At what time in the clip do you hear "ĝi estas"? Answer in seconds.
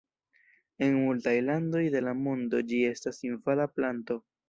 2.73-3.25